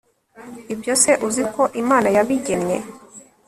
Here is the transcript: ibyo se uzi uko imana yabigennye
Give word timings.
ibyo 0.73 0.93
se 1.01 1.11
uzi 1.27 1.39
uko 1.47 1.61
imana 1.81 2.07
yabigennye 2.15 2.77